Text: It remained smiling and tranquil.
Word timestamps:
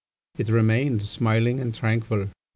It 0.35 0.49
remained 0.49 1.03
smiling 1.03 1.59
and 1.59 1.75
tranquil. 1.75 2.29